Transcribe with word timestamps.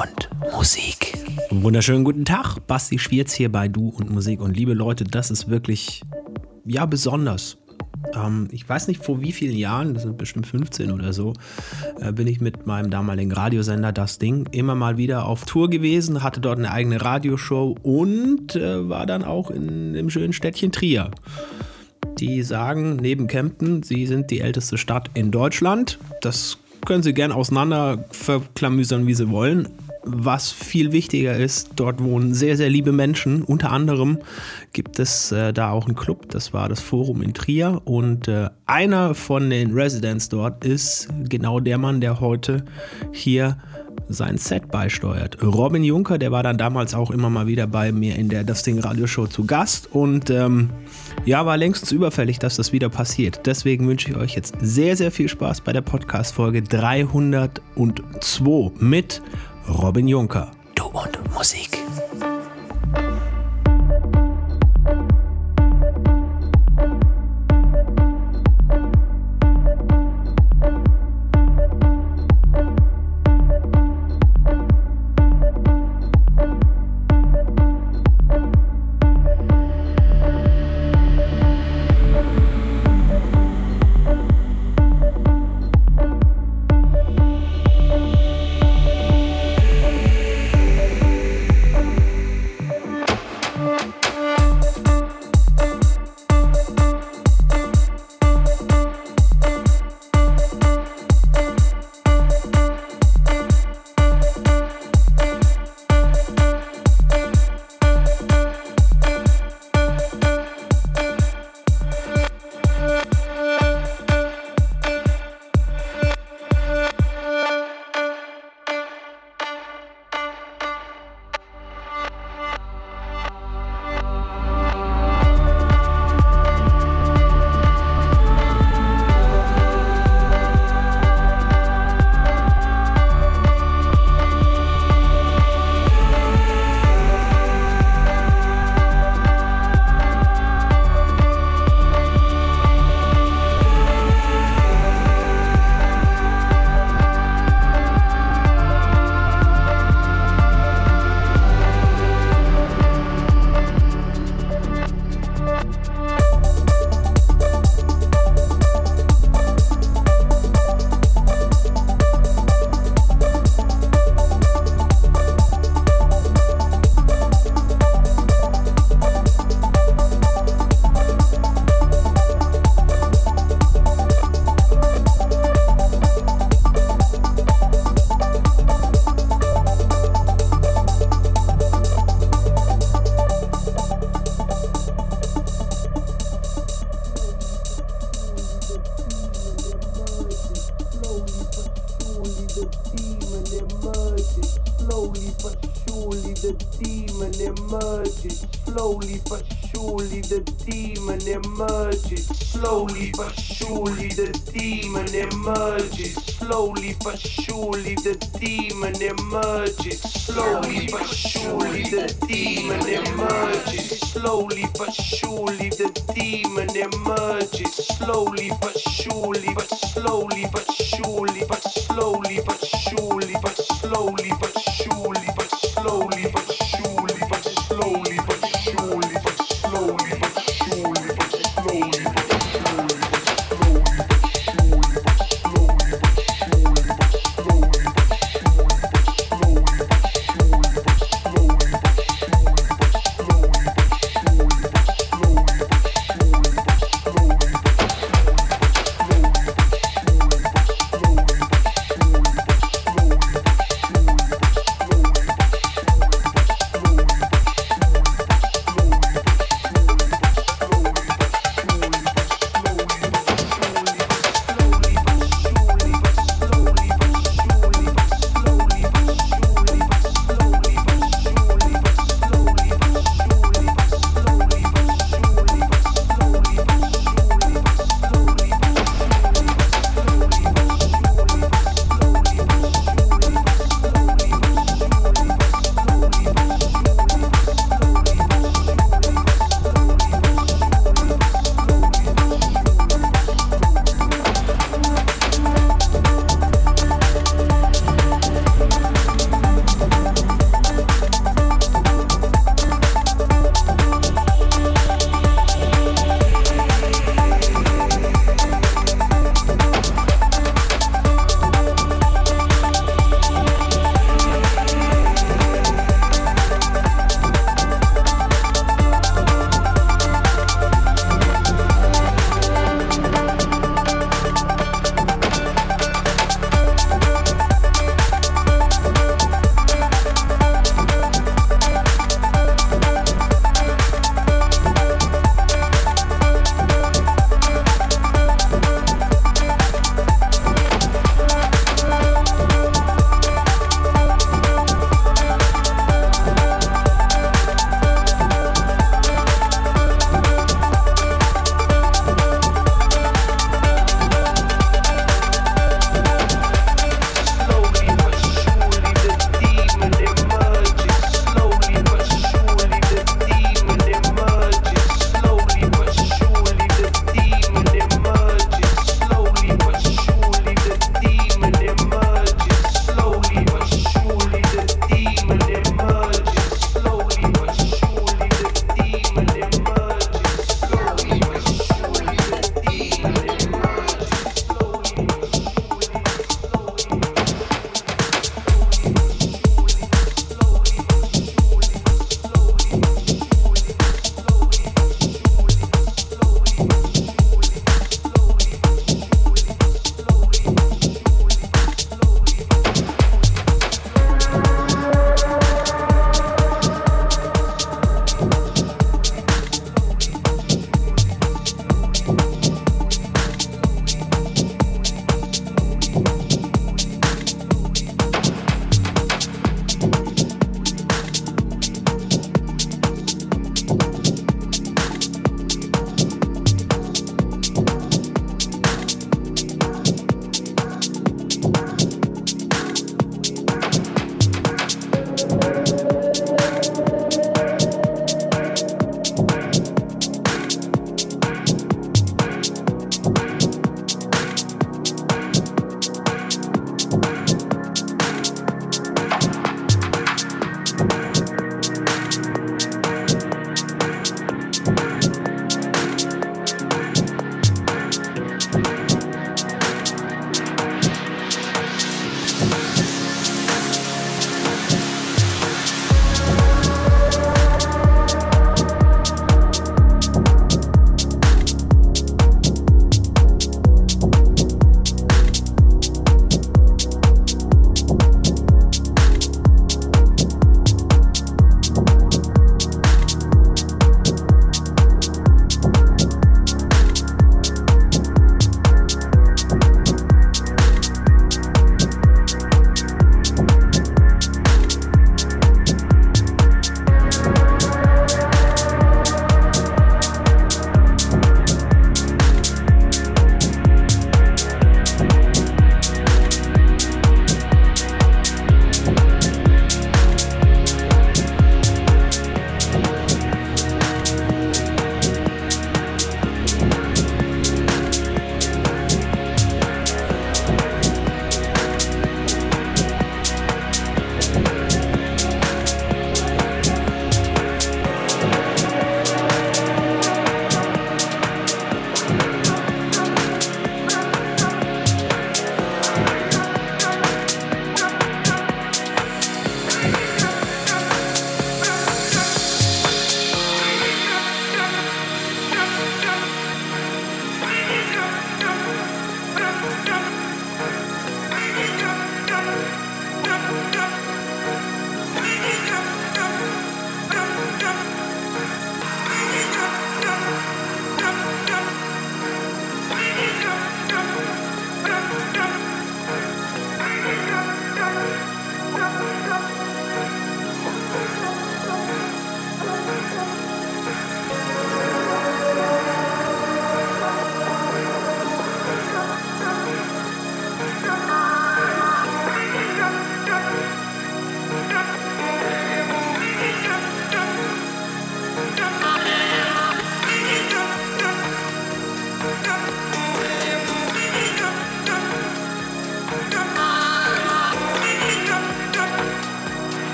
und 0.00 0.30
Musik. 0.52 1.12
Wunderschönen 1.50 2.04
guten 2.04 2.24
Tag, 2.24 2.58
Basti 2.66 2.98
Schwierz 2.98 3.34
hier 3.34 3.52
bei 3.52 3.68
Du 3.68 3.90
und 3.90 4.10
Musik. 4.10 4.40
Und 4.40 4.56
liebe 4.56 4.72
Leute, 4.72 5.04
das 5.04 5.30
ist 5.30 5.50
wirklich, 5.50 6.02
ja, 6.64 6.86
besonders. 6.86 7.58
Ähm, 8.14 8.48
ich 8.50 8.66
weiß 8.66 8.88
nicht 8.88 9.04
vor 9.04 9.20
wie 9.20 9.32
vielen 9.32 9.56
Jahren, 9.56 9.92
das 9.92 10.04
sind 10.04 10.16
bestimmt 10.16 10.46
15 10.46 10.90
oder 10.90 11.12
so, 11.12 11.34
äh, 12.00 12.12
bin 12.12 12.26
ich 12.28 12.40
mit 12.40 12.66
meinem 12.66 12.90
damaligen 12.90 13.32
Radiosender 13.32 13.92
Das 13.92 14.18
Ding 14.18 14.48
immer 14.52 14.74
mal 14.74 14.96
wieder 14.96 15.26
auf 15.26 15.44
Tour 15.44 15.68
gewesen, 15.68 16.22
hatte 16.22 16.40
dort 16.40 16.58
eine 16.58 16.70
eigene 16.70 17.02
Radioshow 17.02 17.76
und 17.82 18.56
äh, 18.56 18.88
war 18.88 19.04
dann 19.04 19.22
auch 19.22 19.50
in 19.50 19.92
dem 19.92 20.08
schönen 20.08 20.32
Städtchen 20.32 20.72
Trier. 20.72 21.10
Die 22.18 22.42
sagen 22.42 22.96
neben 22.96 23.26
Kempten, 23.26 23.82
sie 23.82 24.06
sind 24.06 24.30
die 24.30 24.40
älteste 24.40 24.78
Stadt 24.78 25.10
in 25.12 25.30
Deutschland. 25.30 25.98
Das 26.22 26.56
können 26.86 27.02
sie 27.02 27.12
gern 27.12 27.32
auseinander 27.32 28.04
verklamüsern, 28.10 29.06
wie 29.06 29.14
sie 29.14 29.28
wollen. 29.28 29.68
Was 30.02 30.50
viel 30.50 30.92
wichtiger 30.92 31.36
ist, 31.36 31.72
dort 31.76 32.02
wohnen 32.02 32.34
sehr, 32.34 32.56
sehr 32.56 32.70
liebe 32.70 32.92
Menschen. 32.92 33.42
Unter 33.42 33.70
anderem 33.70 34.18
gibt 34.72 34.98
es 34.98 35.30
äh, 35.30 35.52
da 35.52 35.70
auch 35.70 35.86
einen 35.86 35.94
Club, 35.94 36.28
das 36.30 36.52
war 36.52 36.68
das 36.68 36.80
Forum 36.80 37.22
in 37.22 37.34
Trier. 37.34 37.82
Und 37.84 38.26
äh, 38.26 38.48
einer 38.66 39.14
von 39.14 39.50
den 39.50 39.74
Residents 39.74 40.28
dort 40.28 40.64
ist 40.64 41.08
genau 41.28 41.60
der 41.60 41.78
Mann, 41.78 42.00
der 42.00 42.20
heute 42.20 42.64
hier 43.12 43.58
sein 44.08 44.38
Set 44.38 44.70
beisteuert. 44.70 45.38
Robin 45.42 45.84
Juncker, 45.84 46.18
der 46.18 46.32
war 46.32 46.42
dann 46.42 46.58
damals 46.58 46.94
auch 46.94 47.10
immer 47.10 47.30
mal 47.30 47.46
wieder 47.46 47.66
bei 47.66 47.92
mir 47.92 48.16
in 48.16 48.28
der 48.28 48.44
Das 48.44 48.62
Ding 48.62 48.80
Radioshow 48.80 49.26
zu 49.26 49.46
Gast 49.46 49.88
und 49.92 50.30
ähm, 50.30 50.70
ja, 51.24 51.46
war 51.46 51.56
längstens 51.56 51.92
überfällig, 51.92 52.38
dass 52.38 52.56
das 52.56 52.72
wieder 52.72 52.88
passiert. 52.88 53.46
Deswegen 53.46 53.86
wünsche 53.86 54.10
ich 54.10 54.16
euch 54.16 54.34
jetzt 54.34 54.54
sehr, 54.60 54.96
sehr 54.96 55.12
viel 55.12 55.28
Spaß 55.28 55.60
bei 55.60 55.72
der 55.72 55.82
Podcast-Folge 55.82 56.62
302 56.62 58.72
mit 58.80 59.22
Robin 59.70 60.08
Juncker. 60.08 60.50
Du 60.74 60.84
und 60.86 61.34
Musik. 61.34 61.78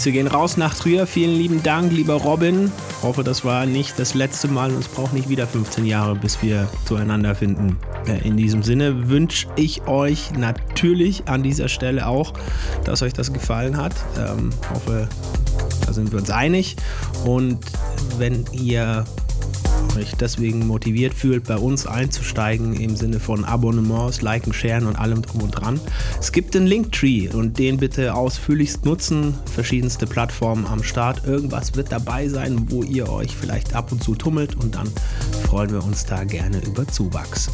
Grüße 0.00 0.12
gehen 0.12 0.28
raus 0.28 0.56
nach 0.56 0.74
Trier. 0.74 1.06
Vielen 1.06 1.36
lieben 1.36 1.62
Dank, 1.62 1.92
lieber 1.92 2.14
Robin. 2.14 2.72
Hoffe, 3.02 3.22
das 3.22 3.44
war 3.44 3.66
nicht 3.66 3.98
das 3.98 4.14
letzte 4.14 4.48
Mal 4.48 4.70
und 4.70 4.78
es 4.78 4.88
braucht 4.88 5.12
nicht 5.12 5.28
wieder 5.28 5.46
15 5.46 5.84
Jahre, 5.84 6.14
bis 6.14 6.40
wir 6.40 6.70
zueinander 6.86 7.34
finden. 7.34 7.76
In 8.24 8.38
diesem 8.38 8.62
Sinne 8.62 9.10
wünsche 9.10 9.46
ich 9.56 9.86
euch 9.86 10.30
natürlich 10.32 11.28
an 11.28 11.42
dieser 11.42 11.68
Stelle 11.68 12.06
auch, 12.06 12.32
dass 12.84 13.02
euch 13.02 13.12
das 13.12 13.30
gefallen 13.30 13.76
hat. 13.76 13.94
Ähm, 14.18 14.48
hoffe, 14.72 15.06
da 15.84 15.92
sind 15.92 16.10
wir 16.12 16.20
uns 16.20 16.30
einig. 16.30 16.76
Und 17.26 17.58
wenn 18.16 18.46
ihr 18.52 19.04
euch 20.00 20.14
deswegen 20.14 20.66
motiviert 20.66 21.14
fühlt, 21.14 21.44
bei 21.44 21.56
uns 21.56 21.86
einzusteigen 21.86 22.74
im 22.74 22.96
Sinne 22.96 23.20
von 23.20 23.44
Abonnements, 23.44 24.22
Liken, 24.22 24.52
Sharen 24.52 24.86
und 24.86 24.96
allem 24.96 25.22
drum 25.22 25.42
und 25.42 25.50
dran. 25.50 25.80
Es 26.18 26.32
gibt 26.32 26.54
den 26.54 26.66
Linktree 26.66 27.28
und 27.28 27.58
den 27.58 27.76
bitte 27.76 28.14
ausführlichst 28.14 28.84
nutzen. 28.84 29.34
Verschiedenste 29.52 30.06
Plattformen 30.06 30.66
am 30.66 30.82
Start. 30.82 31.26
Irgendwas 31.26 31.76
wird 31.76 31.92
dabei 31.92 32.28
sein, 32.28 32.70
wo 32.70 32.82
ihr 32.82 33.10
euch 33.10 33.36
vielleicht 33.36 33.74
ab 33.74 33.92
und 33.92 34.02
zu 34.02 34.14
tummelt 34.14 34.56
und 34.56 34.74
dann 34.74 34.88
freuen 35.46 35.70
wir 35.70 35.84
uns 35.84 36.06
da 36.06 36.24
gerne 36.24 36.60
über 36.66 36.86
Zuwachs. 36.88 37.50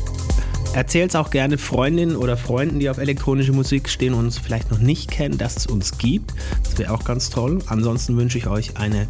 Erzählt 0.72 1.10
es 1.10 1.16
auch 1.16 1.30
gerne 1.30 1.56
Freundinnen 1.56 2.16
oder 2.16 2.36
Freunden, 2.36 2.80
die 2.80 2.90
auf 2.90 2.98
elektronische 2.98 3.52
Musik 3.52 3.88
stehen 3.88 4.12
und 4.12 4.26
uns 4.26 4.38
vielleicht 4.38 4.70
noch 4.70 4.78
nicht 4.78 5.10
kennen, 5.10 5.38
dass 5.38 5.56
es 5.56 5.66
uns 5.66 5.96
gibt. 5.96 6.34
Das 6.62 6.78
wäre 6.78 6.92
auch 6.92 7.04
ganz 7.04 7.30
toll. 7.30 7.60
Ansonsten 7.66 8.16
wünsche 8.18 8.36
ich 8.36 8.46
euch 8.46 8.76
eine 8.76 9.08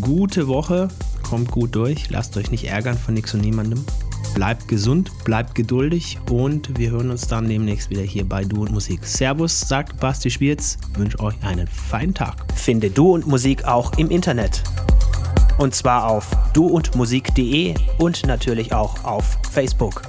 gute 0.00 0.46
Woche 0.46 0.88
kommt 1.24 1.50
gut 1.50 1.74
durch, 1.74 2.10
lasst 2.10 2.36
euch 2.36 2.50
nicht 2.50 2.64
ärgern 2.64 2.96
von 2.96 3.14
nichts 3.14 3.34
und 3.34 3.40
niemandem. 3.40 3.84
Bleibt 4.34 4.68
gesund, 4.68 5.10
bleibt 5.24 5.54
geduldig 5.54 6.18
und 6.30 6.78
wir 6.78 6.90
hören 6.90 7.10
uns 7.10 7.26
dann 7.26 7.48
demnächst 7.48 7.90
wieder 7.90 8.02
hier 8.02 8.28
bei 8.28 8.44
Du 8.44 8.62
und 8.62 8.72
Musik. 8.72 9.04
Servus, 9.04 9.60
sagt 9.60 10.00
Basti 10.00 10.30
Schwierz, 10.30 10.78
wünsche 10.96 11.20
euch 11.20 11.34
einen 11.42 11.66
feinen 11.66 12.14
Tag. 12.14 12.44
Finde 12.54 12.90
Du 12.90 13.12
und 13.12 13.26
Musik 13.26 13.64
auch 13.64 13.92
im 13.98 14.10
Internet. 14.10 14.62
Und 15.58 15.74
zwar 15.74 16.08
auf 16.08 16.28
duundmusik.de 16.52 17.74
und 17.98 18.26
natürlich 18.26 18.72
auch 18.72 19.04
auf 19.04 19.38
Facebook. 19.52 20.02